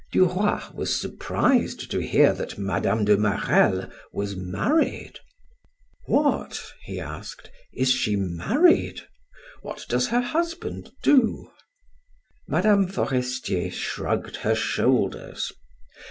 Duroy 0.11 0.59
was 0.73 0.99
surprised 0.99 1.91
to 1.91 1.99
hear 1.99 2.33
that 2.33 2.57
Mme. 2.57 3.03
de 3.05 3.15
Marelle 3.19 3.87
was 4.11 4.35
married. 4.35 5.19
"What," 6.07 6.59
he 6.81 6.99
asked, 6.99 7.51
"is 7.71 7.91
she 7.91 8.15
married? 8.15 9.01
What 9.61 9.85
does 9.87 10.07
her 10.07 10.21
husband 10.21 10.91
do?" 11.03 11.51
Mme. 12.47 12.85
Forestier 12.87 13.69
shrugged 13.69 14.37
her 14.37 14.55
shoulders. 14.55 15.51